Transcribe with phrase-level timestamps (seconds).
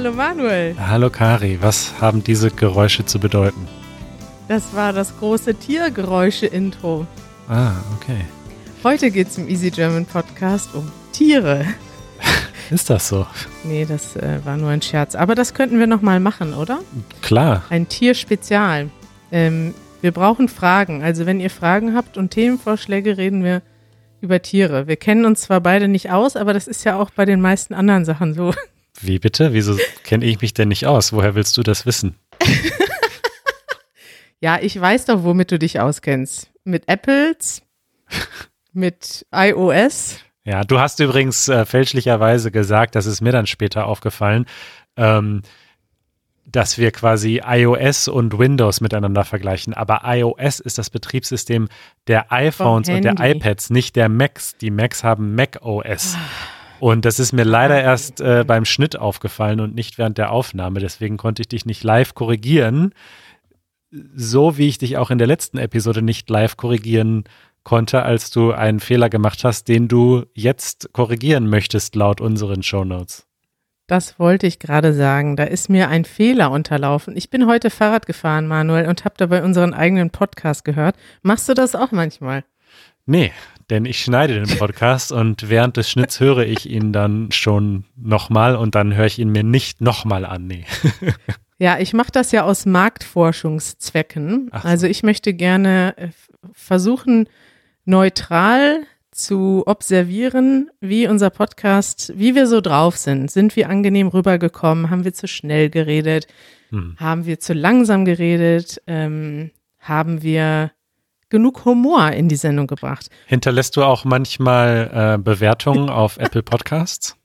[0.00, 0.74] Hallo Manuel.
[0.78, 3.68] Hallo Kari, was haben diese Geräusche zu bedeuten?
[4.48, 7.06] Das war das große Tiergeräusche-Intro.
[7.50, 8.24] Ah, okay.
[8.82, 11.66] Heute geht es im Easy German Podcast um Tiere.
[12.70, 13.26] Ist das so?
[13.62, 15.14] Nee, das äh, war nur ein Scherz.
[15.14, 16.78] Aber das könnten wir nochmal machen, oder?
[17.20, 17.64] Klar.
[17.68, 18.88] Ein Tierspezial.
[19.30, 21.02] Ähm, wir brauchen Fragen.
[21.02, 23.60] Also wenn ihr Fragen habt und Themenvorschläge, reden wir
[24.22, 24.86] über Tiere.
[24.86, 27.74] Wir kennen uns zwar beide nicht aus, aber das ist ja auch bei den meisten
[27.74, 28.54] anderen Sachen so.
[29.02, 29.52] Wie bitte?
[29.52, 31.12] Wieso kenne ich mich denn nicht aus?
[31.12, 32.16] Woher willst du das wissen?
[34.40, 36.50] ja, ich weiß doch, womit du dich auskennst.
[36.64, 37.62] Mit Apples,
[38.72, 40.18] mit iOS.
[40.44, 44.46] Ja, du hast übrigens äh, fälschlicherweise gesagt, das ist mir dann später aufgefallen,
[44.96, 45.42] ähm,
[46.44, 49.72] dass wir quasi iOS und Windows miteinander vergleichen.
[49.74, 51.68] Aber iOS ist das Betriebssystem
[52.06, 54.56] der iPhones und der iPads, nicht der Macs.
[54.56, 56.16] Die Macs haben Mac OS.
[56.80, 60.80] Und das ist mir leider erst äh, beim Schnitt aufgefallen und nicht während der Aufnahme.
[60.80, 62.94] Deswegen konnte ich dich nicht live korrigieren.
[64.14, 67.24] So wie ich dich auch in der letzten Episode nicht live korrigieren
[67.64, 73.26] konnte, als du einen Fehler gemacht hast, den du jetzt korrigieren möchtest laut unseren Shownotes.
[73.86, 75.36] Das wollte ich gerade sagen.
[75.36, 77.16] Da ist mir ein Fehler unterlaufen.
[77.16, 80.96] Ich bin heute Fahrrad gefahren, Manuel, und habe dabei unseren eigenen Podcast gehört.
[81.22, 82.44] Machst du das auch manchmal?
[83.10, 83.32] Nee,
[83.70, 88.54] denn ich schneide den Podcast und während des Schnitts höre ich ihn dann schon nochmal
[88.54, 90.46] und dann höre ich ihn mir nicht nochmal an.
[90.46, 90.64] Nee.
[91.62, 94.50] Ja, ich mache das ja aus Marktforschungszwecken.
[94.50, 94.66] So.
[94.66, 96.08] Also ich möchte gerne äh,
[96.54, 97.28] versuchen,
[97.84, 103.30] neutral zu observieren, wie unser Podcast, wie wir so drauf sind.
[103.30, 104.88] Sind wir angenehm rübergekommen?
[104.88, 106.28] Haben wir zu schnell geredet?
[106.70, 106.96] Hm.
[106.98, 108.80] Haben wir zu langsam geredet?
[108.86, 110.70] Ähm, haben wir
[111.30, 113.08] genug Humor in die Sendung gebracht.
[113.26, 117.16] Hinterlässt du auch manchmal äh, Bewertungen auf Apple Podcasts?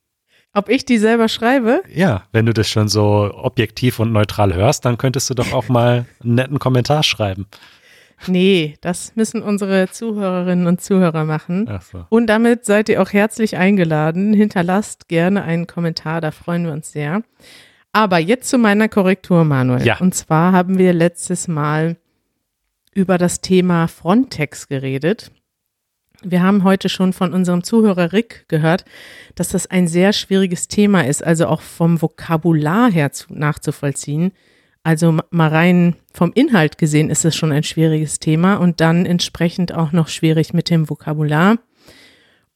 [0.54, 1.82] Ob ich die selber schreibe?
[1.94, 5.68] Ja, wenn du das schon so objektiv und neutral hörst, dann könntest du doch auch
[5.68, 7.46] mal einen netten Kommentar schreiben.
[8.28, 11.68] Nee, das müssen unsere Zuhörerinnen und Zuhörer machen.
[11.70, 12.06] Ach so.
[12.08, 14.34] Und damit seid ihr auch herzlich eingeladen.
[14.34, 17.24] Hinterlasst gerne einen Kommentar, da freuen wir uns sehr.
[17.92, 19.86] Aber jetzt zu meiner Korrektur, Manuel.
[19.86, 19.98] Ja.
[20.00, 21.98] Und zwar haben wir letztes Mal
[22.96, 25.32] über das Thema Frontex geredet.
[26.24, 28.86] Wir haben heute schon von unserem Zuhörer Rick gehört,
[29.36, 34.32] dass das ein sehr schwieriges Thema ist, also auch vom Vokabular her zu, nachzuvollziehen.
[34.82, 39.74] Also mal rein vom Inhalt gesehen ist es schon ein schwieriges Thema und dann entsprechend
[39.74, 41.58] auch noch schwierig mit dem Vokabular.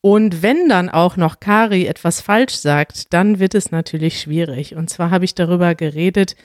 [0.02, 4.76] Und wenn dann auch noch Kari etwas falsch sagt, dann wird es natürlich schwierig.
[4.76, 6.36] Und zwar habe ich darüber geredet,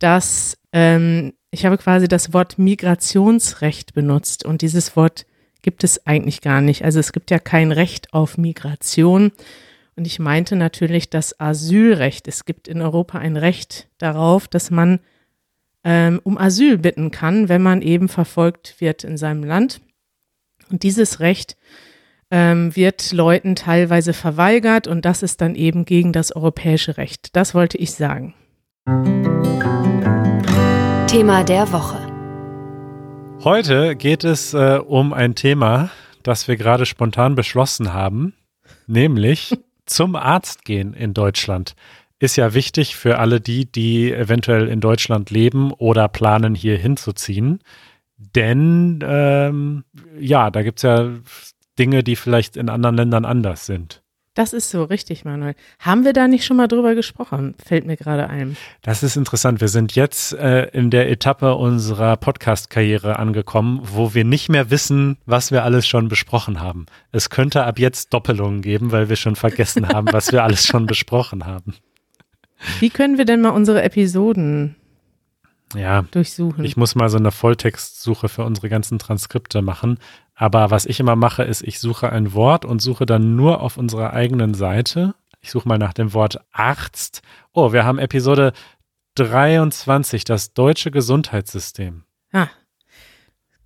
[0.00, 5.26] dass ähm, ich habe quasi das Wort Migrationsrecht benutzt und dieses Wort
[5.62, 6.84] gibt es eigentlich gar nicht.
[6.84, 9.32] Also es gibt ja kein Recht auf Migration.
[9.96, 12.28] Und ich meinte natürlich das Asylrecht.
[12.28, 15.00] Es gibt in Europa ein Recht darauf, dass man
[15.82, 19.80] ähm, um Asyl bitten kann, wenn man eben verfolgt wird in seinem Land.
[20.70, 21.56] Und dieses Recht
[22.30, 27.34] ähm, wird Leuten teilweise verweigert und das ist dann eben gegen das europäische Recht.
[27.34, 28.34] Das wollte ich sagen.
[31.08, 32.06] Thema der Woche.
[33.42, 35.88] Heute geht es äh, um ein Thema,
[36.22, 38.34] das wir gerade spontan beschlossen haben,
[38.86, 41.76] nämlich zum Arzt gehen in Deutschland.
[42.18, 47.60] Ist ja wichtig für alle die, die eventuell in Deutschland leben oder planen, hier hinzuziehen.
[48.18, 49.84] Denn ähm,
[50.20, 51.08] ja, da gibt es ja
[51.78, 54.02] Dinge, die vielleicht in anderen Ländern anders sind.
[54.38, 55.56] Das ist so richtig, Manuel.
[55.80, 57.56] Haben wir da nicht schon mal drüber gesprochen?
[57.58, 58.56] Fällt mir gerade ein.
[58.82, 59.60] Das ist interessant.
[59.60, 65.16] Wir sind jetzt äh, in der Etappe unserer Podcast-Karriere angekommen, wo wir nicht mehr wissen,
[65.26, 66.86] was wir alles schon besprochen haben.
[67.10, 70.86] Es könnte ab jetzt Doppelungen geben, weil wir schon vergessen haben, was wir alles schon
[70.86, 71.74] besprochen haben.
[72.78, 74.76] Wie können wir denn mal unsere Episoden
[75.74, 76.64] ja, durchsuchen?
[76.64, 79.98] Ich muss mal so eine Volltextsuche für unsere ganzen Transkripte machen.
[80.40, 83.76] Aber was ich immer mache, ist, ich suche ein Wort und suche dann nur auf
[83.76, 85.16] unserer eigenen Seite.
[85.40, 87.22] Ich suche mal nach dem Wort Arzt.
[87.52, 88.52] Oh, wir haben Episode
[89.16, 92.04] 23, das deutsche Gesundheitssystem.
[92.32, 92.46] Ah,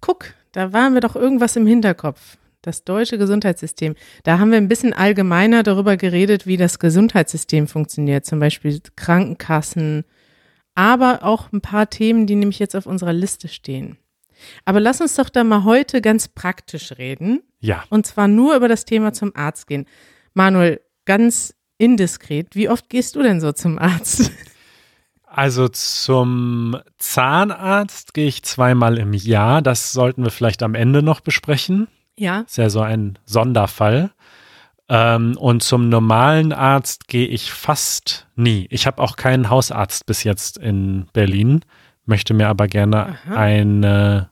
[0.01, 2.39] guck, da waren wir doch irgendwas im Hinterkopf.
[2.63, 3.95] Das deutsche Gesundheitssystem.
[4.23, 8.25] Da haben wir ein bisschen allgemeiner darüber geredet, wie das Gesundheitssystem funktioniert.
[8.25, 10.05] Zum Beispiel Krankenkassen,
[10.75, 13.99] aber auch ein paar Themen, die nämlich jetzt auf unserer Liste stehen.
[14.65, 17.43] Aber lass uns doch da mal heute ganz praktisch reden.
[17.61, 17.85] Ja.
[17.91, 19.87] Und zwar nur über das Thema zum Arzt gehen.
[20.35, 24.31] Manuel, ganz indiskret, wie oft gehst du denn so zum Arzt?
[25.35, 29.63] Also zum Zahnarzt gehe ich zweimal im Jahr.
[29.63, 31.89] Das sollten wir vielleicht am Ende noch besprechen.
[32.19, 32.41] Ja.
[32.41, 34.11] Ist ja so ein Sonderfall.
[34.91, 38.67] Ähm, und zum normalen Arzt gehe ich fast nie.
[38.69, 41.65] Ich habe auch keinen Hausarzt bis jetzt in Berlin,
[42.05, 43.35] möchte mir aber gerne Aha.
[43.35, 44.29] eine,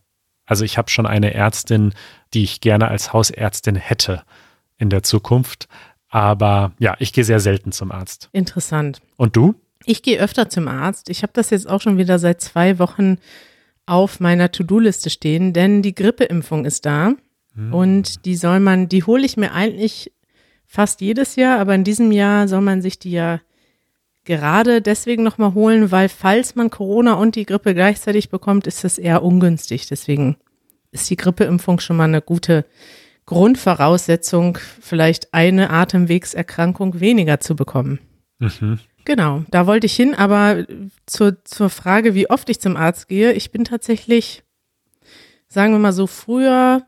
[0.50, 1.94] also ich habe schon eine Ärztin,
[2.34, 4.24] die ich gerne als Hausärztin hätte
[4.78, 5.68] in der Zukunft.
[6.08, 8.28] Aber ja, ich gehe sehr selten zum Arzt.
[8.32, 9.00] Interessant.
[9.16, 9.54] Und du?
[9.84, 11.08] Ich gehe öfter zum Arzt.
[11.08, 13.18] Ich habe das jetzt auch schon wieder seit zwei Wochen
[13.86, 17.14] auf meiner To-Do-Liste stehen, denn die Grippeimpfung ist da
[17.72, 20.12] und die soll man, die hole ich mir eigentlich
[20.64, 23.40] fast jedes Jahr, aber in diesem Jahr soll man sich die ja
[24.24, 28.98] gerade deswegen nochmal holen, weil falls man Corona und die Grippe gleichzeitig bekommt, ist das
[28.98, 29.86] eher ungünstig.
[29.88, 30.36] Deswegen
[30.92, 32.64] ist die Grippeimpfung schon mal eine gute
[33.26, 38.00] Grundvoraussetzung, vielleicht eine Atemwegserkrankung weniger zu bekommen.
[38.38, 38.80] Mhm.
[39.04, 40.66] Genau, da wollte ich hin, aber
[41.06, 44.42] zur, zur Frage, wie oft ich zum Arzt gehe, ich bin tatsächlich,
[45.48, 46.82] sagen wir mal so, früher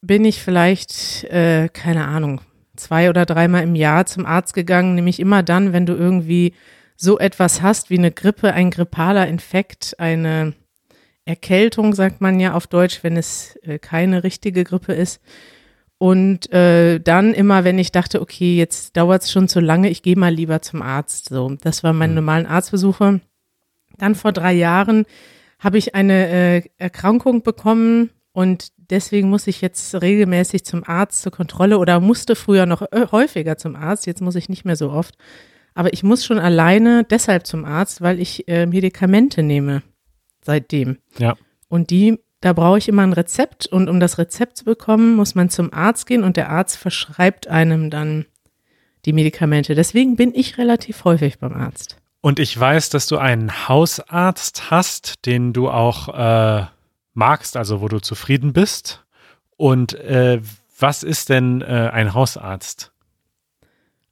[0.00, 2.40] bin ich vielleicht, äh, keine Ahnung,
[2.82, 6.54] zwei oder dreimal im Jahr zum Arzt gegangen, nämlich immer dann, wenn du irgendwie
[6.96, 10.54] so etwas hast wie eine Grippe, ein grippaler Infekt, eine
[11.24, 15.20] Erkältung, sagt man ja auf Deutsch, wenn es äh, keine richtige Grippe ist.
[15.98, 20.02] Und äh, dann immer, wenn ich dachte, okay, jetzt dauert es schon zu lange, ich
[20.02, 21.28] gehe mal lieber zum Arzt.
[21.28, 23.20] So, das waren meine normalen Arztbesuche.
[23.98, 25.06] Dann vor drei Jahren
[25.60, 31.32] habe ich eine äh, Erkrankung bekommen und deswegen muss ich jetzt regelmäßig zum Arzt zur
[31.32, 34.06] Kontrolle oder musste früher noch äh, häufiger zum Arzt.
[34.06, 35.16] Jetzt muss ich nicht mehr so oft.
[35.74, 39.82] Aber ich muss schon alleine deshalb zum Arzt, weil ich äh, Medikamente nehme
[40.44, 40.98] seitdem.
[41.18, 41.34] Ja.
[41.68, 45.34] Und die, da brauche ich immer ein Rezept und um das Rezept zu bekommen, muss
[45.34, 48.26] man zum Arzt gehen und der Arzt verschreibt einem dann
[49.06, 49.74] die Medikamente.
[49.74, 51.96] Deswegen bin ich relativ häufig beim Arzt.
[52.20, 56.66] Und ich weiß, dass du einen Hausarzt hast, den du auch äh,
[57.14, 59.04] magst, also wo du zufrieden bist.
[59.56, 60.40] Und äh,
[60.78, 62.92] was ist denn äh, ein Hausarzt?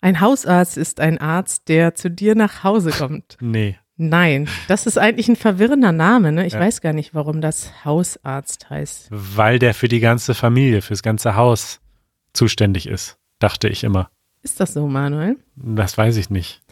[0.00, 3.36] Ein Hausarzt ist ein Arzt, der zu dir nach Hause kommt.
[3.40, 3.76] Nee.
[4.02, 6.32] Nein, das ist eigentlich ein verwirrender Name.
[6.32, 6.46] Ne?
[6.46, 6.60] Ich Ja.
[6.60, 9.08] weiß gar nicht, warum das Hausarzt heißt.
[9.10, 11.80] Weil der für die ganze Familie, fürs ganze Haus
[12.32, 14.08] zuständig ist, dachte ich immer.
[14.40, 15.36] Ist das so, Manuel?
[15.54, 16.62] Das weiß ich nicht.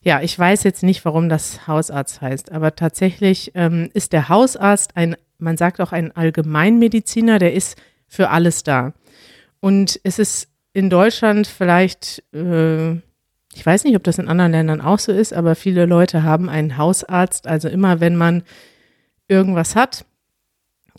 [0.00, 4.96] Ja, ich weiß jetzt nicht, warum das Hausarzt heißt, aber tatsächlich ähm, ist der Hausarzt
[4.96, 8.92] ein, man sagt auch ein Allgemeinmediziner, der ist für alles da.
[9.60, 12.92] Und es ist in Deutschland vielleicht, äh,
[13.54, 16.48] ich weiß nicht, ob das in anderen Ländern auch so ist, aber viele Leute haben
[16.48, 17.46] einen Hausarzt.
[17.46, 18.42] Also immer, wenn man
[19.26, 20.04] irgendwas hat,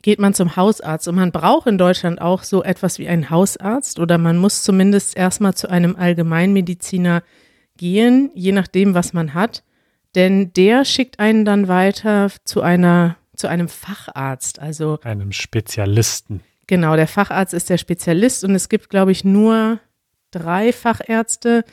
[0.02, 1.08] geht man zum Hausarzt.
[1.08, 5.18] Und man braucht in Deutschland auch so etwas wie einen Hausarzt oder man muss zumindest
[5.18, 7.24] erstmal zu einem Allgemeinmediziner
[7.78, 9.64] gehen, je nachdem, was man hat.
[10.16, 14.60] Denn der schickt einen dann weiter zu einer, zu einem Facharzt.
[14.60, 16.42] Also Einem Spezialisten.
[16.68, 19.80] Genau, der Facharzt ist der Spezialist und es gibt, glaube ich, nur
[20.32, 21.64] drei Fachärzte,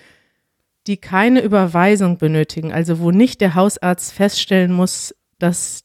[0.86, 5.84] die keine Überweisung benötigen, also wo nicht der Hausarzt feststellen muss, dass,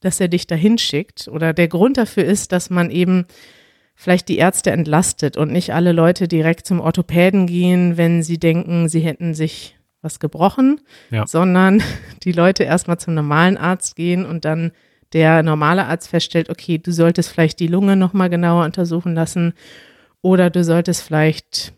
[0.00, 1.26] dass er dich dahin schickt.
[1.28, 3.24] Oder der Grund dafür ist, dass man eben
[3.96, 8.88] vielleicht die Ärzte entlastet und nicht alle Leute direkt zum Orthopäden gehen, wenn sie denken,
[8.88, 10.80] sie hätten sich was gebrochen,
[11.10, 11.26] Ja.
[11.26, 11.82] sondern
[12.24, 14.72] die Leute erstmal zum normalen Arzt gehen und dann
[15.14, 19.54] der normale Arzt feststellt, okay, du solltest vielleicht die Lunge nochmal genauer untersuchen lassen
[20.20, 21.72] oder du solltest vielleicht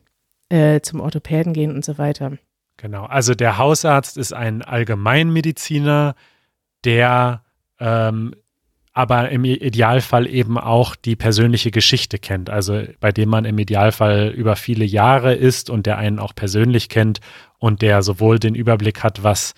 [0.48, 2.32] äh, zum Orthopäden gehen und so weiter.
[2.78, 3.04] Genau.
[3.04, 6.14] Also der Hausarzt ist ein Allgemeinmediziner,
[6.84, 7.42] der
[7.78, 8.34] ähm,
[8.92, 12.48] aber im Idealfall eben auch die persönliche Geschichte kennt.
[12.48, 16.88] Also bei dem man im Idealfall über viele Jahre ist und der einen auch persönlich
[16.88, 17.20] kennt
[17.58, 19.52] und der sowohl den Überblick hat, was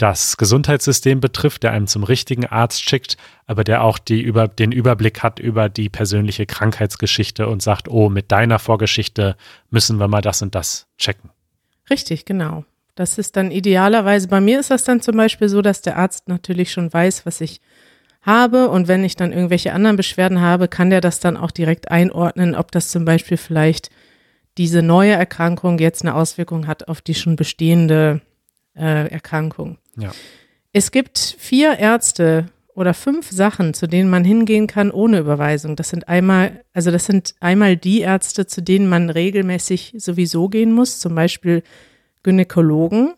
[0.00, 3.16] das Gesundheitssystem betrifft, der einem zum richtigen Arzt schickt,
[3.46, 8.08] aber der auch die über, den Überblick hat über die persönliche Krankheitsgeschichte und sagt, oh,
[8.08, 9.36] mit deiner Vorgeschichte
[9.68, 11.30] müssen wir mal das und das checken.
[11.90, 12.64] Richtig, genau.
[12.94, 16.28] Das ist dann idealerweise, bei mir ist das dann zum Beispiel so, dass der Arzt
[16.28, 17.60] natürlich schon weiß, was ich
[18.22, 21.90] habe und wenn ich dann irgendwelche anderen Beschwerden habe, kann der das dann auch direkt
[21.90, 23.90] einordnen, ob das zum Beispiel vielleicht
[24.58, 28.20] diese neue Erkrankung jetzt eine Auswirkung hat auf die schon bestehende
[28.80, 29.78] äh, Erkrankung.
[29.96, 30.10] Ja.
[30.72, 35.76] Es gibt vier Ärzte oder fünf Sachen, zu denen man hingehen kann ohne Überweisung.
[35.76, 40.72] Das sind einmal, also das sind einmal die Ärzte, zu denen man regelmäßig sowieso gehen
[40.72, 41.62] muss, zum Beispiel
[42.22, 43.14] Gynäkologen,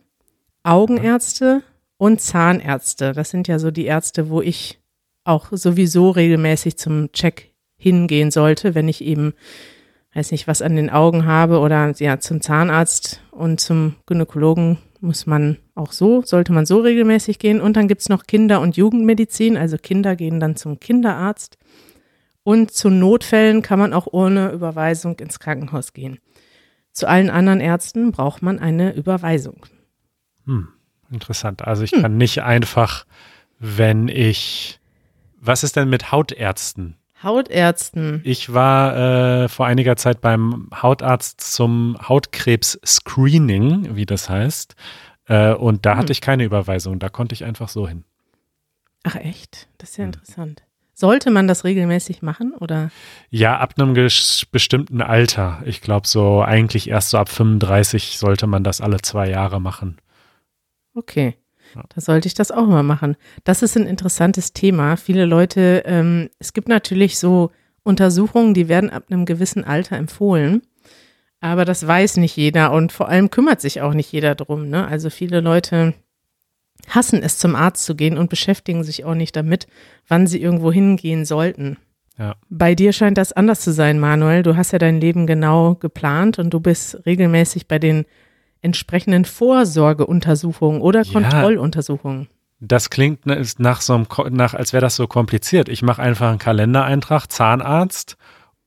[0.63, 1.63] Augenärzte
[1.97, 3.13] und Zahnärzte.
[3.13, 4.81] Das sind ja so die Ärzte, wo ich
[5.25, 9.35] auch sowieso regelmäßig zum Check hingehen sollte, wenn ich eben,
[10.15, 15.27] weiß nicht, was an den Augen habe oder ja, zum Zahnarzt und zum Gynäkologen muss
[15.27, 17.61] man auch so, sollte man so regelmäßig gehen.
[17.61, 20.81] Und dann gibt's noch Kinder- und Jugendmedizin, also Kinder gehen dann zum
[26.93, 29.67] Zu allen anderen Ärzten braucht man eine Überweisung.
[30.47, 30.69] Hm,
[31.11, 31.63] interessant.
[31.67, 32.03] Also ich hm.
[32.03, 33.07] kann nicht einfach,
[33.59, 34.79] wenn ich.
[35.45, 36.97] Was ist denn mit Hautärzten?
[37.23, 38.21] Hautärzten.
[38.25, 44.75] Ich war äh, vor einiger Zeit beim Hautarzt zum Hautkrebs-Screening, wie das heißt.
[45.27, 45.99] Äh, und da hm.
[45.99, 46.99] hatte ich keine Überweisung.
[46.99, 48.05] Da konnte ich einfach so hin.
[49.05, 49.69] Ach echt?
[49.79, 50.13] Das ist ja hm.
[50.13, 50.63] interessant.
[50.95, 52.91] Sollte man das regelmäßig machen oder?
[53.31, 55.63] Ja, ab einem bestimmten Alter.
[55.65, 59.99] Ich glaube so eigentlich erst so ab 35 sollte man das alle zwei Jahre machen.
[60.95, 61.37] Okay.
[61.75, 63.17] Da sollte ich das auch mal machen.
[63.45, 64.97] Das ist ein interessantes Thema.
[64.97, 67.51] Viele Leute, ähm, es gibt natürlich so
[67.83, 70.63] Untersuchungen, die werden ab einem gewissen Alter empfohlen.
[71.41, 74.69] Aber das weiß nicht jeder und vor allem kümmert sich auch nicht jeder drum.
[74.69, 74.87] Ne?
[74.87, 75.95] Also viele Leute
[76.89, 79.67] hassen es, zum Arzt zu gehen und beschäftigen sich auch nicht damit,
[80.07, 81.79] wann sie irgendwo hingehen sollten.
[82.19, 82.37] Ja.
[82.49, 84.43] Bei dir scheint das anders zu sein, Manuel.
[84.43, 88.05] Du hast ja dein Leben genau geplant und du bist regelmäßig bei den
[88.63, 91.13] entsprechenden Vorsorgeuntersuchungen oder ja.
[91.13, 92.29] Kontrolluntersuchungen.
[92.61, 95.69] Das klingt nach so einem, nach, als wäre das so kompliziert.
[95.69, 98.17] Ich mache einfach einen Kalendereintrag, Zahnarzt,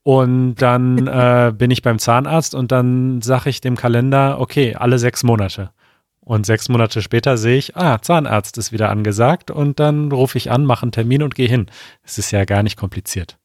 [0.05, 4.99] und dann äh, bin ich beim Zahnarzt und dann sage ich dem Kalender, okay, alle
[4.99, 5.71] sechs Monate.
[6.19, 10.51] Und sechs Monate später sehe ich, ah, Zahnarzt ist wieder angesagt und dann rufe ich
[10.51, 11.67] an, mache einen Termin und gehe hin.
[12.03, 13.37] Es ist ja gar nicht kompliziert.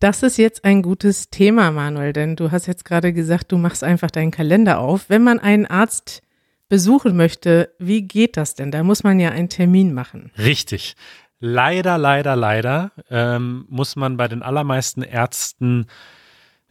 [0.00, 3.82] Das ist jetzt ein gutes Thema, Manuel, denn du hast jetzt gerade gesagt, du machst
[3.82, 5.10] einfach deinen Kalender auf.
[5.10, 6.22] Wenn man einen Arzt
[6.68, 8.70] besuchen möchte, wie geht das denn?
[8.70, 10.30] Da muss man ja einen Termin machen.
[10.38, 10.94] Richtig.
[11.40, 15.86] Leider, leider, leider ähm, muss man bei den allermeisten Ärzten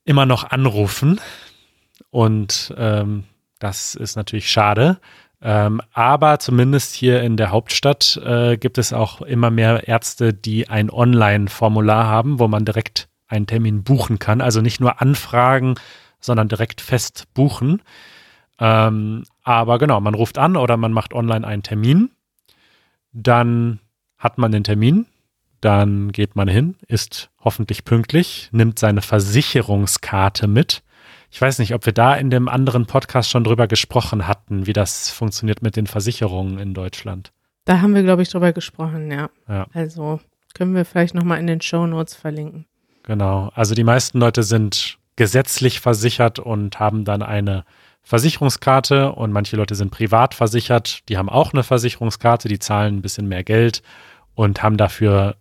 [0.05, 1.19] immer noch anrufen.
[2.09, 3.25] Und ähm,
[3.59, 4.99] das ist natürlich schade.
[5.41, 10.69] Ähm, aber zumindest hier in der Hauptstadt äh, gibt es auch immer mehr Ärzte, die
[10.69, 14.41] ein Online-Formular haben, wo man direkt einen Termin buchen kann.
[14.41, 15.75] Also nicht nur anfragen,
[16.19, 17.81] sondern direkt fest buchen.
[18.59, 22.11] Ähm, aber genau, man ruft an oder man macht online einen Termin.
[23.11, 23.79] Dann
[24.17, 25.05] hat man den Termin.
[25.61, 30.83] Dann geht man hin, ist hoffentlich pünktlich, nimmt seine Versicherungskarte mit
[31.29, 34.73] ich weiß nicht, ob wir da in dem anderen Podcast schon drüber gesprochen hatten, wie
[34.73, 37.31] das funktioniert mit den Versicherungen in Deutschland.
[37.65, 39.29] Da haben wir, glaube ich, drüber gesprochen, ja.
[39.47, 39.67] ja.
[39.73, 40.21] Also
[40.53, 42.65] können wir vielleicht nochmal in den Show Notes verlinken.
[43.07, 43.51] Genau.
[43.55, 47.63] Also die meisten Leute sind gesetzlich versichert und haben dann eine
[48.03, 53.01] Versicherungskarte und manche Leute sind privat versichert, die haben auch eine Versicherungskarte, die zahlen ein
[53.01, 53.81] bisschen mehr Geld
[54.35, 55.37] und haben dafür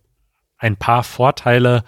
[0.58, 1.82] ein paar Vorteile,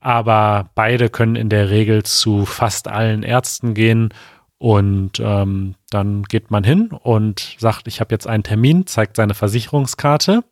[0.00, 4.12] aber beide können in der Regel zu fast allen Ärzten gehen
[4.58, 9.34] und ähm, dann geht man hin und sagt, ich habe jetzt einen Termin, zeigt seine
[9.34, 10.42] Versicherungskarte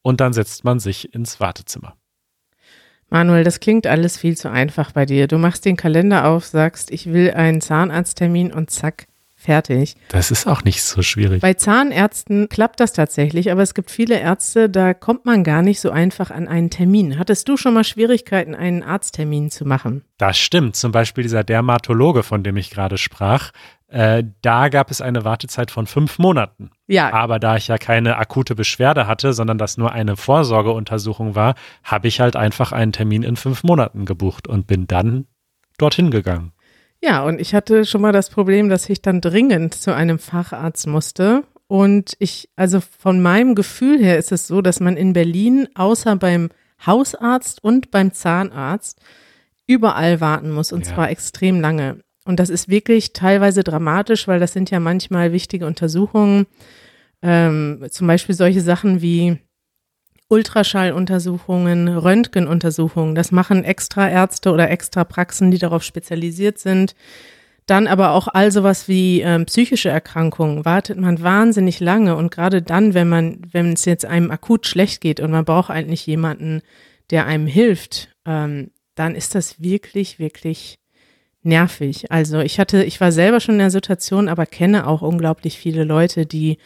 [0.00, 1.96] und dann setzt man sich ins Wartezimmer.
[3.08, 5.28] Manuel, das klingt alles viel zu einfach bei dir.
[5.28, 9.06] Du machst den Kalender auf, sagst, ich will einen Zahnarzttermin und zack,
[9.46, 9.96] fertig.
[10.08, 11.40] Das ist auch nicht so schwierig.
[11.40, 15.80] Bei Zahnärzten klappt das tatsächlich, aber es gibt viele Ärzte, da kommt man gar nicht
[15.80, 17.18] so einfach an einen Termin.
[17.18, 20.02] Hattest du schon mal Schwierigkeiten, einen Arzttermin zu machen?
[20.18, 20.76] Das stimmt.
[20.76, 23.52] Zum Beispiel dieser Dermatologe, von dem ich gerade sprach.
[23.88, 26.70] Äh, da gab es eine Wartezeit von fünf Monaten.
[26.88, 27.12] Ja.
[27.12, 32.08] Aber da ich ja keine akute Beschwerde hatte, sondern das nur eine Vorsorgeuntersuchung war, habe
[32.08, 35.26] ich halt einfach einen Termin in fünf Monaten gebucht und bin dann
[35.78, 36.52] dorthin gegangen.
[37.02, 40.86] Ja, und ich hatte schon mal das Problem, dass ich dann dringend zu einem Facharzt
[40.86, 41.44] musste.
[41.68, 46.16] Und ich, also von meinem Gefühl her ist es so, dass man in Berlin außer
[46.16, 46.50] beim
[46.84, 49.00] Hausarzt und beim Zahnarzt
[49.66, 50.94] überall warten muss und ja.
[50.94, 52.00] zwar extrem lange.
[52.24, 56.46] Und das ist wirklich teilweise dramatisch, weil das sind ja manchmal wichtige Untersuchungen.
[57.22, 59.38] Ähm, zum Beispiel solche Sachen wie
[60.28, 63.14] Ultraschalluntersuchungen, Röntgenuntersuchungen.
[63.14, 66.94] Das machen extra Ärzte oder extra Praxen, die darauf spezialisiert sind.
[67.66, 72.62] Dann aber auch all sowas wie ähm, psychische Erkrankungen wartet man wahnsinnig lange und gerade
[72.62, 76.62] dann, wenn man, wenn es jetzt einem akut schlecht geht und man braucht eigentlich jemanden,
[77.10, 80.78] der einem hilft, ähm, dann ist das wirklich, wirklich
[81.42, 82.10] nervig.
[82.12, 85.82] Also ich hatte, ich war selber schon in der Situation, aber kenne auch unglaublich viele
[85.82, 86.58] Leute, die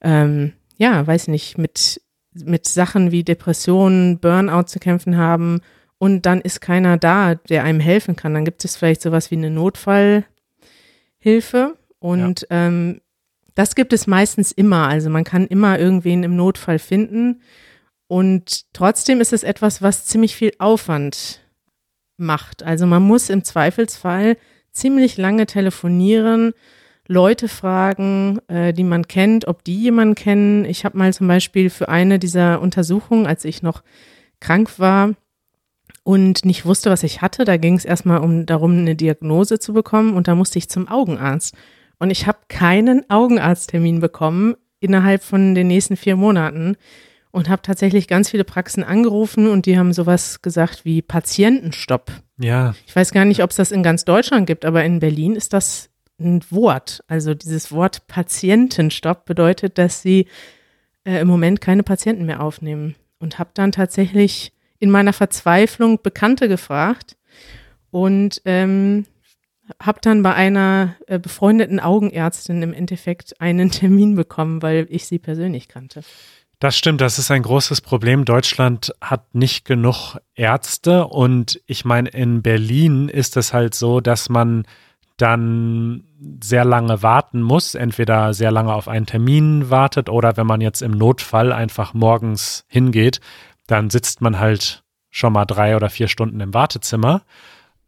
[0.00, 2.00] ähm, ja, weiß nicht, mit
[2.44, 5.60] mit Sachen wie Depressionen, Burnout zu kämpfen haben
[5.98, 8.34] und dann ist keiner da, der einem helfen kann.
[8.34, 10.26] Dann gibt es vielleicht sowas wie eine Notfallhilfe
[11.98, 12.66] und ja.
[12.66, 13.00] ähm,
[13.54, 14.88] das gibt es meistens immer.
[14.88, 17.40] Also man kann immer irgendwen im Notfall finden
[18.08, 21.40] und trotzdem ist es etwas, was ziemlich viel Aufwand
[22.16, 22.62] macht.
[22.62, 24.36] Also man muss im Zweifelsfall
[24.72, 26.52] ziemlich lange telefonieren,
[27.08, 30.64] Leute fragen, äh, die man kennt, ob die jemanden kennen.
[30.64, 33.82] Ich habe mal zum Beispiel für eine dieser Untersuchungen, als ich noch
[34.40, 35.12] krank war
[36.02, 37.44] und nicht wusste, was ich hatte.
[37.44, 40.88] Da ging es erstmal um darum, eine Diagnose zu bekommen und da musste ich zum
[40.88, 41.54] Augenarzt.
[41.98, 46.76] Und ich habe keinen Augenarzttermin bekommen innerhalb von den nächsten vier Monaten
[47.30, 52.10] und habe tatsächlich ganz viele Praxen angerufen und die haben sowas gesagt wie Patientenstopp.
[52.38, 52.74] Ja.
[52.86, 55.52] Ich weiß gar nicht, ob es das in ganz Deutschland gibt, aber in Berlin ist
[55.52, 57.02] das ein Wort.
[57.08, 60.26] Also dieses Wort Patientenstopp bedeutet, dass sie
[61.04, 62.94] äh, im Moment keine Patienten mehr aufnehmen.
[63.18, 67.16] Und habe dann tatsächlich in meiner Verzweiflung Bekannte gefragt
[67.90, 69.06] und ähm,
[69.82, 75.18] habe dann bei einer äh, befreundeten Augenärztin im Endeffekt einen Termin bekommen, weil ich sie
[75.18, 76.02] persönlich kannte.
[76.58, 78.24] Das stimmt, das ist ein großes Problem.
[78.24, 84.30] Deutschland hat nicht genug Ärzte und ich meine, in Berlin ist es halt so, dass
[84.30, 84.66] man
[85.16, 86.04] dann
[86.42, 90.82] sehr lange warten muss, entweder sehr lange auf einen Termin wartet oder wenn man jetzt
[90.82, 93.20] im Notfall einfach morgens hingeht,
[93.66, 97.22] dann sitzt man halt schon mal drei oder vier Stunden im Wartezimmer.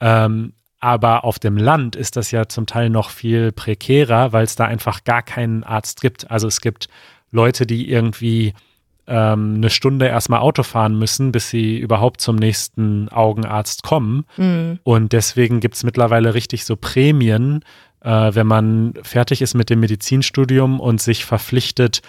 [0.00, 4.56] Ähm, aber auf dem Land ist das ja zum Teil noch viel prekärer, weil es
[4.56, 6.30] da einfach gar keinen Arzt gibt.
[6.30, 6.88] Also es gibt
[7.30, 8.54] Leute, die irgendwie
[9.08, 14.26] ähm, eine Stunde erstmal Auto fahren müssen, bis sie überhaupt zum nächsten Augenarzt kommen.
[14.36, 14.78] Mhm.
[14.84, 17.64] Und deswegen gibt es mittlerweile richtig so Prämien,
[18.02, 22.02] äh, wenn man fertig ist mit dem Medizinstudium und sich verpflichtet,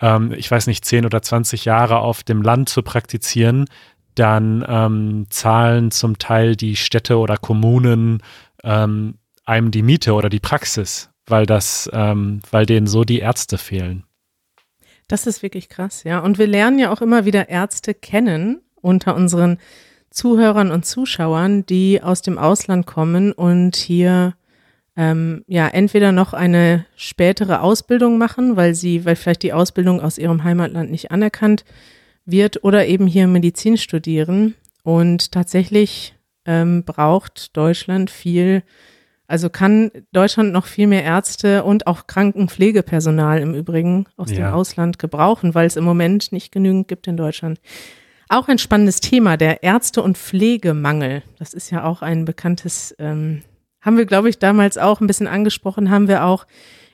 [0.00, 3.66] ähm, ich weiß nicht, 10 oder 20 Jahre auf dem Land zu praktizieren,
[4.14, 8.22] dann ähm, zahlen zum Teil die Städte oder Kommunen
[8.62, 13.58] ähm, einem die Miete oder die Praxis, weil das, ähm, weil denen so die Ärzte
[13.58, 14.04] fehlen.
[15.08, 16.20] Das ist wirklich krass, ja.
[16.20, 19.58] Und wir lernen ja auch immer wieder Ärzte kennen unter unseren
[20.10, 24.34] Zuhörern und Zuschauern, die aus dem Ausland kommen und hier
[24.96, 30.18] ähm, ja entweder noch eine spätere Ausbildung machen, weil sie, weil vielleicht die Ausbildung aus
[30.18, 31.64] ihrem Heimatland nicht anerkannt
[32.24, 34.54] wird oder eben hier Medizin studieren.
[34.82, 36.14] Und tatsächlich
[36.44, 38.62] ähm, braucht Deutschland viel,
[39.26, 44.36] also kann Deutschland noch viel mehr Ärzte und auch Krankenpflegepersonal im Übrigen aus ja.
[44.36, 47.58] dem Ausland gebrauchen, weil es im Moment nicht genügend gibt in Deutschland.
[48.28, 51.22] Auch ein spannendes Thema, der Ärzte- und Pflegemangel.
[51.38, 53.42] Das ist ja auch ein bekanntes, ähm,
[53.80, 56.46] haben wir, glaube ich, damals auch ein bisschen angesprochen, haben wir auch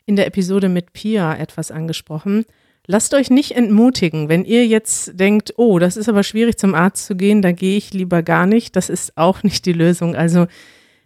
[0.07, 2.45] in der Episode mit Pia etwas angesprochen.
[2.87, 7.07] Lasst euch nicht entmutigen, wenn ihr jetzt denkt, oh, das ist aber schwierig zum Arzt
[7.07, 8.75] zu gehen, da gehe ich lieber gar nicht.
[8.75, 10.17] Das ist auch nicht die Lösung.
[10.17, 10.47] Also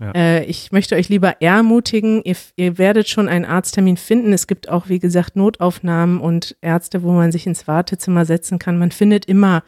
[0.00, 0.12] ja.
[0.12, 4.32] äh, ich möchte euch lieber ermutigen, ihr, ihr werdet schon einen Arzttermin finden.
[4.32, 8.78] Es gibt auch, wie gesagt, Notaufnahmen und Ärzte, wo man sich ins Wartezimmer setzen kann.
[8.78, 9.62] Man findet immer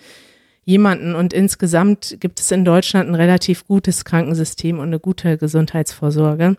[0.65, 6.57] jemanden und insgesamt gibt es in Deutschland ein relativ gutes Krankensystem und eine gute Gesundheitsvorsorge.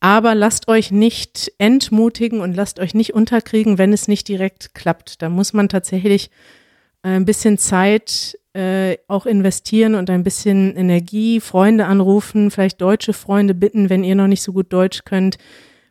[0.00, 5.22] Aber lasst euch nicht entmutigen und lasst euch nicht unterkriegen, wenn es nicht direkt klappt.
[5.22, 6.30] Da muss man tatsächlich
[7.08, 13.54] ein bisschen Zeit äh, auch investieren und ein bisschen Energie, Freunde anrufen, vielleicht deutsche Freunde
[13.54, 15.38] bitten, wenn ihr noch nicht so gut Deutsch könnt,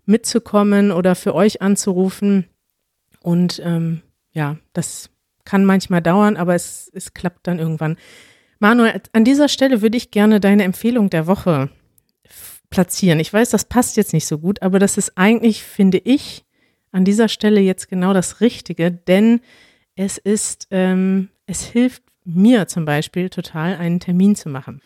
[0.05, 2.45] mitzukommen oder für euch anzurufen.
[3.21, 5.09] Und ähm, ja, das
[5.45, 7.97] kann manchmal dauern, aber es, es klappt dann irgendwann.
[8.59, 11.69] Manuel, an dieser Stelle würde ich gerne deine Empfehlung der Woche
[12.69, 13.19] platzieren.
[13.19, 16.45] Ich weiß, das passt jetzt nicht so gut, aber das ist eigentlich, finde ich,
[16.91, 19.41] an dieser Stelle jetzt genau das Richtige, denn
[19.95, 24.81] es ist, ähm, es hilft mir zum Beispiel total, einen Termin zu machen.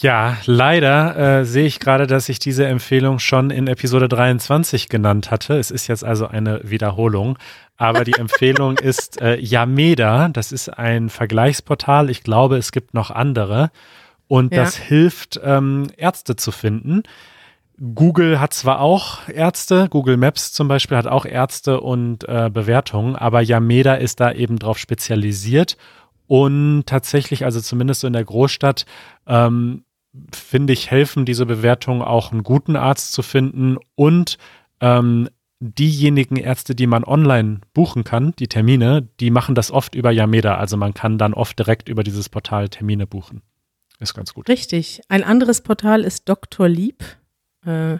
[0.00, 5.32] Ja, leider äh, sehe ich gerade, dass ich diese Empfehlung schon in Episode 23 genannt
[5.32, 5.58] hatte.
[5.58, 7.36] Es ist jetzt also eine Wiederholung.
[7.76, 10.28] Aber die Empfehlung ist äh, Yameda.
[10.28, 12.10] Das ist ein Vergleichsportal.
[12.10, 13.72] Ich glaube, es gibt noch andere.
[14.28, 14.62] Und ja.
[14.62, 17.02] das hilft, ähm, Ärzte zu finden.
[17.94, 23.14] Google hat zwar auch Ärzte, Google Maps zum Beispiel hat auch Ärzte und äh, Bewertungen,
[23.14, 25.76] aber Yameda ist da eben drauf spezialisiert
[26.26, 28.84] und tatsächlich, also zumindest so in der Großstadt,
[29.26, 29.84] ähm,
[30.34, 34.38] finde ich, helfen diese Bewertungen auch einen guten Arzt zu finden und
[34.80, 35.28] ähm,
[35.60, 40.56] diejenigen Ärzte, die man online buchen kann, die Termine, die machen das oft über Yameda.
[40.56, 43.42] Also man kann dann oft direkt über dieses Portal Termine buchen.
[44.00, 44.48] Ist ganz gut.
[44.48, 45.00] Richtig.
[45.08, 46.68] Ein anderes Portal ist Dr.
[46.68, 47.02] Lieb.
[47.68, 47.94] Äh,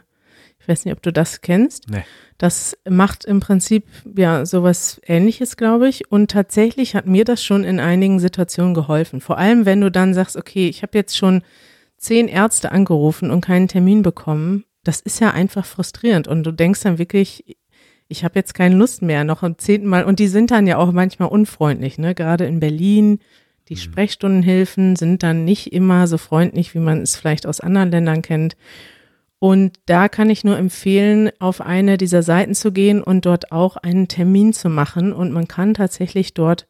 [0.61, 1.88] ich weiß nicht, ob du das kennst.
[1.88, 2.04] Nee.
[2.37, 3.85] Das macht im Prinzip
[4.16, 6.11] ja sowas ähnliches, glaube ich.
[6.11, 9.20] Und tatsächlich hat mir das schon in einigen Situationen geholfen.
[9.20, 11.42] Vor allem, wenn du dann sagst, okay, ich habe jetzt schon
[11.96, 14.64] zehn Ärzte angerufen und keinen Termin bekommen.
[14.85, 16.28] Das ist ja einfach frustrierend.
[16.28, 17.57] Und du denkst dann wirklich,
[18.09, 20.04] ich habe jetzt keine Lust mehr, noch am zehnten Mal.
[20.04, 22.14] Und die sind dann ja auch manchmal unfreundlich, ne?
[22.14, 23.20] Gerade in Berlin
[23.68, 23.78] die mhm.
[23.78, 28.57] Sprechstundenhilfen sind dann nicht immer so freundlich, wie man es vielleicht aus anderen Ländern kennt.
[29.40, 33.77] Und da kann ich nur empfehlen, auf eine dieser Seiten zu gehen und dort auch
[33.77, 35.12] einen Termin zu machen.
[35.12, 36.66] Und man kann tatsächlich dort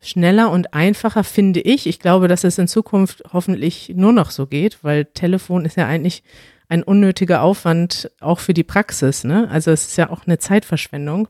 [0.00, 1.86] schneller und einfacher, finde ich.
[1.86, 5.86] Ich glaube, dass es in Zukunft hoffentlich nur noch so geht, weil Telefon ist ja
[5.86, 6.22] eigentlich
[6.68, 9.24] ein unnötiger Aufwand auch für die Praxis.
[9.24, 9.48] Ne?
[9.50, 11.28] Also es ist ja auch eine Zeitverschwendung.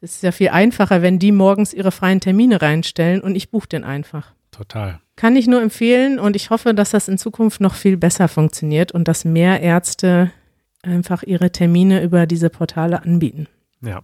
[0.00, 3.68] Es ist ja viel einfacher, wenn die morgens ihre freien Termine reinstellen und ich buche
[3.68, 4.34] den einfach.
[4.58, 4.98] Total.
[5.14, 8.90] Kann ich nur empfehlen und ich hoffe, dass das in Zukunft noch viel besser funktioniert
[8.90, 10.32] und dass mehr Ärzte
[10.82, 13.46] einfach ihre Termine über diese Portale anbieten.
[13.80, 14.02] Ja.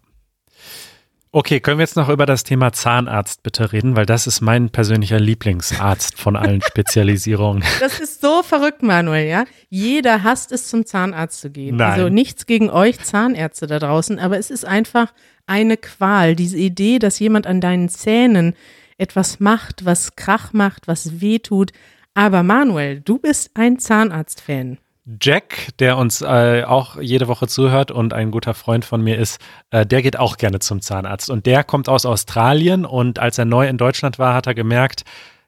[1.33, 4.71] Okay, können wir jetzt noch über das Thema Zahnarzt bitte reden, weil das ist mein
[4.71, 7.65] persönlicher Lieblingsarzt von allen Spezialisierungen.
[7.81, 9.45] Das ist so verrückt, Manuel, ja?
[9.69, 11.75] Jeder hasst es, zum Zahnarzt zu gehen.
[11.75, 11.91] Nein.
[11.91, 15.13] Also nichts gegen euch Zahnärzte da draußen, aber es ist einfach
[15.49, 16.37] eine Qual.
[16.37, 18.55] Diese Idee, dass jemand an deinen Zähnen
[18.99, 21.73] etwas macht, was Krach macht, was weh tut.
[22.15, 24.79] Aber Manuel, du bist ein Zahnarztfan.
[25.21, 29.39] Jack, der uns äh, auch jede Woche zuhört und ein guter Freund von mir ist,
[29.71, 31.29] äh, der geht auch gerne zum Zahnarzt.
[31.29, 35.05] Und der kommt aus Australien und als er neu in Deutschland war, hat er gemerkt,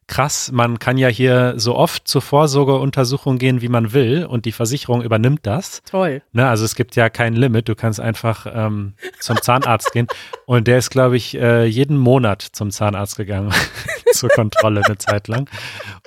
[0.07, 4.53] krass, man kann ja hier so oft zur Vorsorgeuntersuchung gehen, wie man will und die
[4.53, 5.83] Versicherung übernimmt das.
[5.83, 6.23] Toll.
[6.33, 10.07] Ne, also es gibt ja kein Limit, du kannst einfach ähm, zum Zahnarzt gehen.
[10.47, 13.53] Und der ist, glaube ich, äh, jeden Monat zum Zahnarzt gegangen
[14.13, 15.51] zur Kontrolle eine Zeit lang.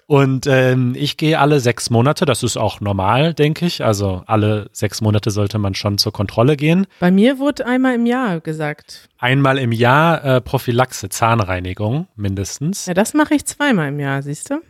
[0.09, 3.85] Und ähm, ich gehe alle sechs Monate, das ist auch normal, denke ich.
[3.85, 6.87] Also alle sechs Monate sollte man schon zur Kontrolle gehen.
[6.99, 9.07] Bei mir wurde einmal im Jahr gesagt.
[9.19, 12.87] Einmal im Jahr äh, Prophylaxe, Zahnreinigung mindestens.
[12.87, 14.55] Ja, das mache ich zweimal im Jahr, siehst du?
[14.55, 14.61] Ja,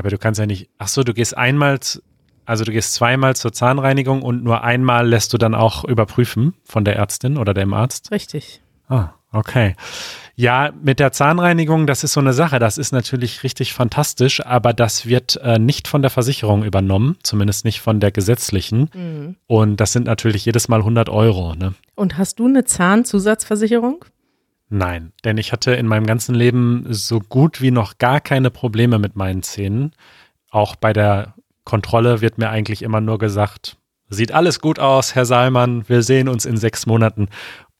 [0.00, 0.68] aber du kannst ja nicht.
[0.76, 1.78] Ach so, du gehst einmal,
[2.44, 6.84] also du gehst zweimal zur Zahnreinigung und nur einmal lässt du dann auch überprüfen von
[6.84, 8.10] der Ärztin oder dem Arzt.
[8.10, 8.60] Richtig.
[8.90, 9.74] Ah, okay.
[10.34, 12.58] Ja, mit der Zahnreinigung, das ist so eine Sache.
[12.58, 17.64] Das ist natürlich richtig fantastisch, aber das wird äh, nicht von der Versicherung übernommen, zumindest
[17.64, 18.90] nicht von der gesetzlichen.
[18.94, 19.36] Mhm.
[19.46, 21.54] Und das sind natürlich jedes Mal 100 Euro.
[21.54, 21.74] Ne?
[21.94, 24.04] Und hast du eine Zahnzusatzversicherung?
[24.70, 28.98] Nein, denn ich hatte in meinem ganzen Leben so gut wie noch gar keine Probleme
[28.98, 29.92] mit meinen Zähnen.
[30.50, 33.76] Auch bei der Kontrolle wird mir eigentlich immer nur gesagt,
[34.08, 37.28] sieht alles gut aus, Herr Saalmann, wir sehen uns in sechs Monaten.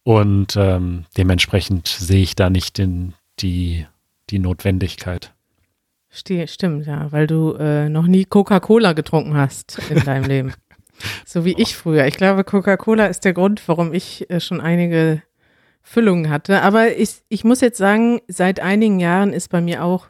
[0.05, 3.87] Und ähm, dementsprechend sehe ich da nicht den, die,
[4.31, 5.33] die Notwendigkeit.
[6.47, 10.53] Stimmt, ja, weil du äh, noch nie Coca-Cola getrunken hast in deinem Leben.
[11.27, 12.07] So wie ich früher.
[12.07, 15.23] Ich glaube, Coca-Cola ist der Grund, warum ich äh, schon einige
[15.83, 16.63] Füllungen hatte.
[16.63, 20.09] Aber ich, ich muss jetzt sagen, seit einigen Jahren ist bei mir auch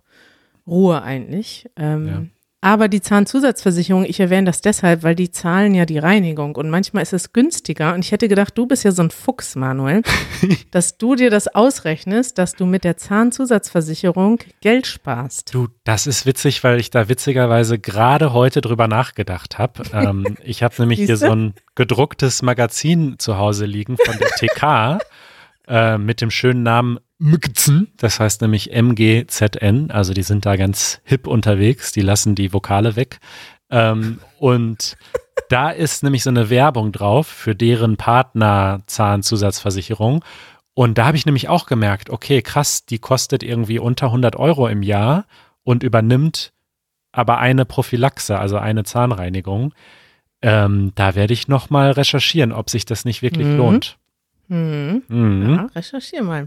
[0.67, 1.71] Ruhe eigentlich.
[1.77, 2.23] Ähm, Ja.
[2.65, 7.03] Aber die Zahnzusatzversicherung, ich erwähne das deshalb, weil die zahlen ja die Reinigung und manchmal
[7.03, 7.93] ist es günstiger.
[7.93, 10.03] Und ich hätte gedacht, du bist ja so ein Fuchs, Manuel,
[10.71, 15.53] dass du dir das ausrechnest, dass du mit der Zahnzusatzversicherung Geld sparst.
[15.53, 19.83] Du, das ist witzig, weil ich da witzigerweise gerade heute drüber nachgedacht habe.
[19.93, 25.01] Ähm, ich habe nämlich hier so ein gedrucktes Magazin zu Hause liegen von der TK
[25.67, 27.89] äh, mit dem schönen Namen MGZN.
[27.97, 29.91] Das heißt nämlich MGZN.
[29.91, 31.93] Also die sind da ganz hip unterwegs.
[31.93, 33.21] Die lassen die Vokale weg.
[33.71, 34.97] Ähm, und
[35.49, 40.25] da ist nämlich so eine Werbung drauf für deren Partner Zahnzusatzversicherung.
[40.75, 44.69] Und da habe ich nämlich auch gemerkt, okay, krass, die kostet irgendwie unter 100 Euro
[44.69, 45.27] im Jahr
[45.65, 46.53] und übernimmt
[47.13, 49.75] aber eine Prophylaxe, also eine Zahnreinigung.
[50.41, 53.57] Ähm, da werde ich noch mal recherchieren, ob sich das nicht wirklich Mhm.
[53.59, 53.99] lohnt.
[54.49, 55.03] Mhm.
[55.09, 55.55] Mhm.
[55.55, 56.47] Ja, recherchier mal.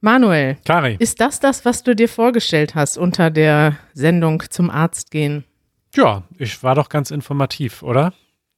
[0.00, 5.10] Manuel, Kari, ist das das, was du dir vorgestellt hast unter der Sendung zum Arzt
[5.10, 5.44] gehen?
[5.94, 8.12] ja, ich war doch ganz informativ, oder?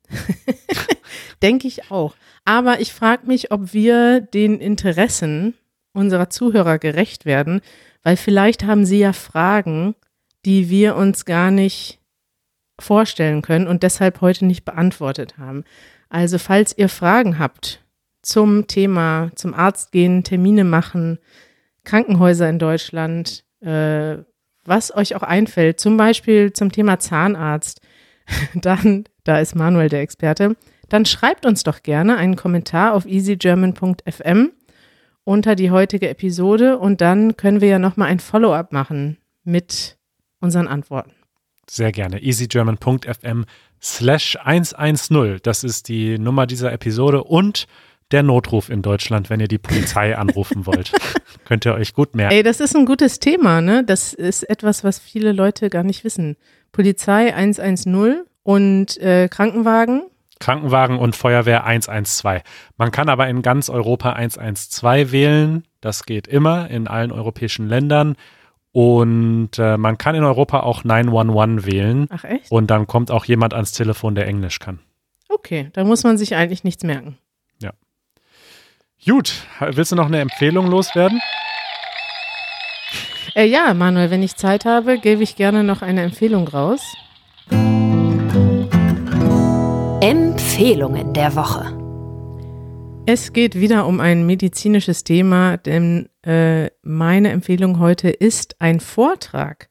[1.42, 2.14] Denke ich auch.
[2.44, 5.54] Aber ich frage mich, ob wir den Interessen
[5.92, 7.60] unserer Zuhörer gerecht werden,
[8.02, 9.94] weil vielleicht haben sie ja Fragen,
[10.44, 12.00] die wir uns gar nicht
[12.80, 15.64] vorstellen können und deshalb heute nicht beantwortet haben.
[16.08, 17.81] Also falls ihr Fragen habt
[18.22, 21.18] zum Thema, zum Arzt gehen, Termine machen,
[21.84, 24.18] Krankenhäuser in Deutschland, äh,
[24.64, 27.80] was euch auch einfällt, zum Beispiel zum Thema Zahnarzt,
[28.54, 30.56] dann, da ist Manuel der Experte,
[30.88, 34.52] dann schreibt uns doch gerne einen Kommentar auf easygerman.fm
[35.24, 39.98] unter die heutige Episode und dann können wir ja nochmal ein Follow-up machen mit
[40.40, 41.12] unseren Antworten.
[41.68, 42.20] Sehr gerne.
[42.20, 43.46] easygerman.fm
[43.80, 45.38] slash 110.
[45.42, 47.66] Das ist die Nummer dieser Episode und
[48.12, 50.92] der Notruf in Deutschland, wenn ihr die Polizei anrufen wollt.
[51.44, 52.34] Könnt ihr euch gut merken.
[52.34, 53.84] Ey, das ist ein gutes Thema, ne?
[53.84, 56.36] Das ist etwas, was viele Leute gar nicht wissen.
[56.72, 60.04] Polizei 110 und äh, Krankenwagen.
[60.40, 62.42] Krankenwagen und Feuerwehr 112.
[62.76, 65.64] Man kann aber in ganz Europa 112 wählen.
[65.80, 68.16] Das geht immer in allen europäischen Ländern.
[68.72, 72.06] Und äh, man kann in Europa auch 911 wählen.
[72.10, 72.50] Ach echt?
[72.50, 74.80] Und dann kommt auch jemand ans Telefon, der Englisch kann.
[75.28, 77.18] Okay, da muss man sich eigentlich nichts merken.
[79.04, 81.20] Gut, willst du noch eine Empfehlung loswerden?
[83.34, 86.80] Äh, ja, Manuel, wenn ich Zeit habe, gebe ich gerne noch eine Empfehlung raus.
[90.00, 91.76] Empfehlungen der Woche.
[93.04, 99.68] Es geht wieder um ein medizinisches Thema, denn äh, meine Empfehlung heute ist ein Vortrag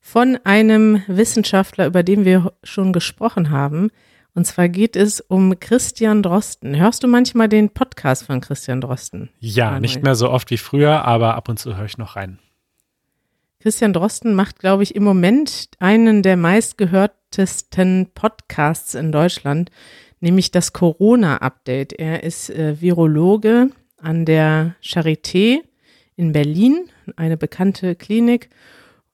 [0.00, 3.90] von einem Wissenschaftler, über den wir schon gesprochen haben.
[4.34, 6.76] Und zwar geht es um Christian Drosten.
[6.76, 9.30] Hörst du manchmal den Podcast von Christian Drosten?
[9.40, 9.80] Ja, Manuel?
[9.80, 12.38] nicht mehr so oft wie früher, aber ab und zu höre ich noch rein.
[13.60, 19.70] Christian Drosten macht, glaube ich, im Moment einen der meistgehörtesten Podcasts in Deutschland,
[20.20, 21.92] nämlich das Corona-Update.
[21.92, 25.58] Er ist äh, Virologe an der Charité
[26.16, 28.48] in Berlin, eine bekannte Klinik,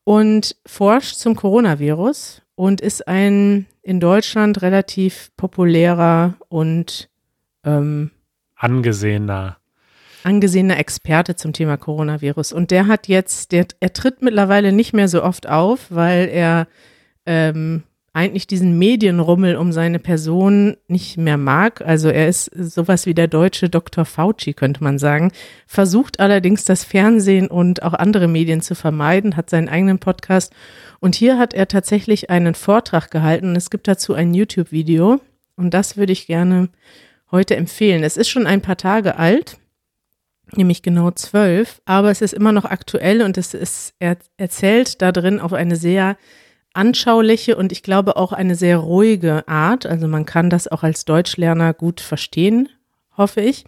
[0.04, 7.08] und forscht zum Coronavirus und ist ein in Deutschland relativ populärer und
[7.64, 8.10] ähm,
[8.56, 9.58] Angesehener.
[10.24, 12.52] angesehener Experte zum Thema Coronavirus.
[12.52, 16.66] Und der hat jetzt, der, er tritt mittlerweile nicht mehr so oft auf, weil er
[17.26, 17.84] ähm,
[18.16, 21.82] eigentlich diesen Medienrummel um seine Person nicht mehr mag.
[21.82, 24.06] Also er ist sowas wie der deutsche Dr.
[24.06, 25.32] Fauci, könnte man sagen.
[25.66, 30.54] Versucht allerdings das Fernsehen und auch andere Medien zu vermeiden, hat seinen eigenen Podcast.
[30.98, 33.54] Und hier hat er tatsächlich einen Vortrag gehalten.
[33.54, 35.20] Es gibt dazu ein YouTube-Video.
[35.56, 36.70] Und das würde ich gerne
[37.30, 38.02] heute empfehlen.
[38.02, 39.58] Es ist schon ein paar Tage alt
[40.54, 45.10] nämlich genau zwölf, aber es ist immer noch aktuell und es ist, er erzählt da
[45.10, 46.16] drin auf eine sehr
[46.76, 49.86] anschauliche und ich glaube auch eine sehr ruhige Art.
[49.86, 52.68] Also man kann das auch als Deutschlerner gut verstehen,
[53.16, 53.64] hoffe ich.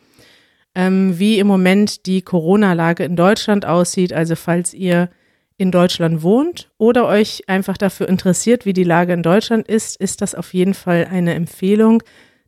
[0.74, 4.12] Ähm, wie im Moment die Corona-Lage in Deutschland aussieht.
[4.12, 5.10] Also falls ihr
[5.56, 10.22] in Deutschland wohnt oder euch einfach dafür interessiert, wie die Lage in Deutschland ist, ist
[10.22, 12.02] das auf jeden Fall eine Empfehlung,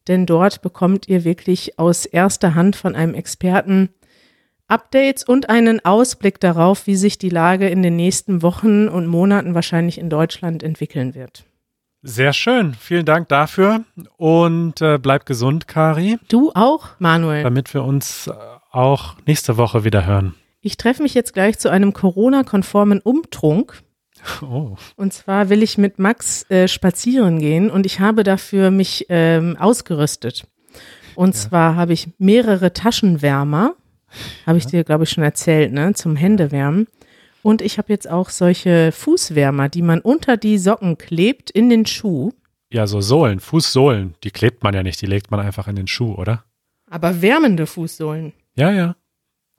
[0.07, 3.91] denn dort bekommt ihr wirklich aus erster Hand von einem Experten
[4.71, 9.55] Updates und einen Ausblick darauf, wie sich die Lage in den nächsten Wochen und Monaten
[9.55, 11.45] wahrscheinlich in Deutschland entwickeln wird.
[12.03, 12.75] Sehr schön.
[12.75, 13.85] Vielen Dank dafür.
[14.17, 17.43] Und äh, bleib gesund, Kari, Du auch, Manuel.
[17.43, 18.33] damit wir uns äh,
[18.71, 20.35] auch nächste Woche wieder hören.
[20.63, 23.83] Ich treffe mich jetzt gleich zu einem Corona-konformen Umtrunk.
[24.43, 24.77] Oh.
[24.97, 29.57] Und zwar will ich mit Max äh, spazieren gehen und ich habe dafür mich ähm,
[29.59, 30.47] ausgerüstet.
[31.15, 33.77] Und zwar habe ich mehrere Taschenwärmer,
[34.47, 36.87] habe ich dir, glaube ich, schon erzählt, ne, zum Händewärmen.
[37.43, 41.87] Und ich habe jetzt auch solche Fußwärmer, die man unter die Socken klebt in den
[41.87, 42.33] Schuh.
[42.73, 45.87] Ja, so Sohlen, Fußsohlen, die klebt man ja nicht, die legt man einfach in den
[45.87, 46.45] Schuh, oder?
[46.89, 48.33] Aber wärmende Fußsohlen.
[48.57, 48.97] Ja, ja.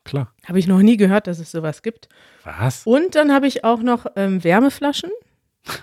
[0.04, 0.34] Klar.
[0.46, 2.10] Habe ich noch nie gehört, dass es sowas gibt.
[2.44, 2.86] Was?
[2.86, 5.12] Und dann habe ich auch noch ähm, Wärmeflaschen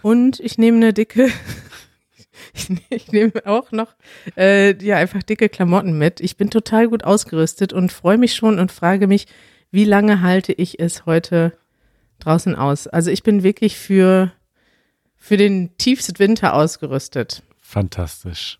[0.02, 1.28] und ich nehme eine dicke,
[2.54, 3.94] ich, ne- ich nehme auch noch
[4.36, 6.20] äh, ja einfach dicke Klamotten mit.
[6.20, 9.26] Ich bin total gut ausgerüstet und freue mich schon und frage mich,
[9.70, 11.52] wie lange halte ich es heute
[12.20, 12.86] draußen aus?
[12.86, 14.32] Also ich bin wirklich für
[15.16, 17.42] für den tiefsten Winter ausgerüstet.
[17.60, 18.58] Fantastisch.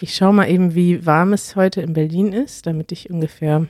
[0.00, 3.68] Ich schaue mal eben, wie warm es heute in Berlin ist, damit ich ungefähr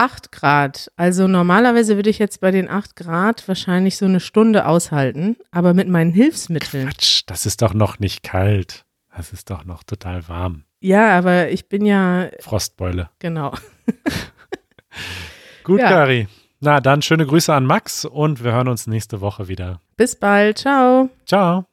[0.00, 0.90] 8 Grad.
[0.96, 5.74] Also normalerweise würde ich jetzt bei den 8 Grad wahrscheinlich so eine Stunde aushalten, aber
[5.74, 6.88] mit meinen Hilfsmitteln.
[6.88, 8.84] Quatsch, das ist doch noch nicht kalt.
[9.16, 10.64] Das ist doch noch total warm.
[10.80, 13.10] Ja, aber ich bin ja, Frostbeule.
[13.18, 13.52] genau.
[15.64, 15.88] Gut, Ja.
[15.88, 16.26] Kari.
[16.60, 19.80] Na, dann schöne Grüße an Max und wir hören uns nächste Woche wieder.
[19.96, 20.58] Bis bald.
[20.58, 21.08] Ciao.
[21.26, 21.69] Ciao.